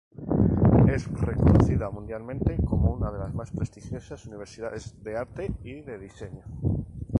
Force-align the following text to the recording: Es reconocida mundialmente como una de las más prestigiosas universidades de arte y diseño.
Es 0.91 1.05
reconocida 1.11 1.91
mundialmente 1.91 2.57
como 2.65 2.89
una 2.91 3.11
de 3.11 3.19
las 3.19 3.35
más 3.35 3.51
prestigiosas 3.51 4.25
universidades 4.25 4.95
de 5.03 5.15
arte 5.15 5.53
y 5.63 5.75
diseño. 5.83 6.43